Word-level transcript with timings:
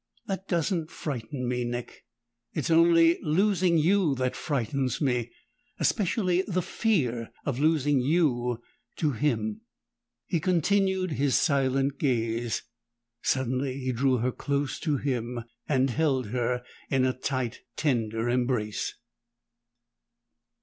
"That 0.25 0.47
doesn't 0.47 0.89
frighten 0.89 1.47
me, 1.47 1.63
Nick. 1.63 2.05
It's 2.53 2.71
only 2.71 3.19
losing 3.21 3.77
you 3.77 4.15
that 4.15 4.35
frightens 4.35 4.99
me, 4.99 5.29
especially 5.77 6.41
the 6.41 6.63
fear 6.63 7.29
of 7.45 7.59
losing 7.59 8.01
you 8.01 8.63
to 8.95 9.11
him." 9.11 9.61
He 10.25 10.39
continued 10.39 11.11
his 11.11 11.35
silent 11.35 11.99
gaze. 11.99 12.63
Suddenly 13.21 13.77
he 13.77 13.91
drew 13.91 14.17
her 14.17 14.31
close 14.31 14.79
to 14.79 14.97
him, 14.97 15.43
held 15.67 16.29
her 16.29 16.63
in 16.89 17.05
a 17.05 17.13
tight, 17.13 17.59
tender 17.75 18.27
embrace. 18.27 18.95